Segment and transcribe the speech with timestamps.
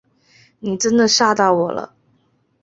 [0.57, 1.93] 你真的吓到我了